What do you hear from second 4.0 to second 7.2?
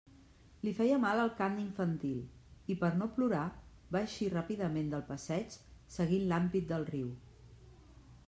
eixir ràpidament del passeig, seguint l'ampit del riu.